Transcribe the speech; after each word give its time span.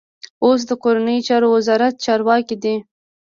اوس 0.45 0.61
د 0.69 0.71
کورنیو 0.83 1.25
چارو 1.27 1.47
وزارت 1.57 1.93
چارواکی 2.05 2.55
دی. 2.63 2.75